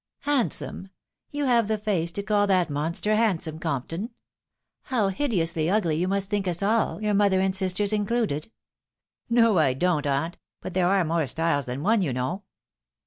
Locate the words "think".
6.27-6.47